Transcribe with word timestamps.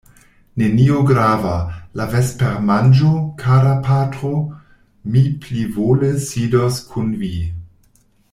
Nenio 0.61 1.01
grava, 1.09 1.51
la 2.01 2.07
vespermanĝo, 2.13 3.11
kara 3.43 3.75
patro; 3.89 4.33
mi 5.15 5.23
plivole 5.45 6.11
sidos 6.33 6.81
kun 6.95 7.15
vi. 7.23 7.33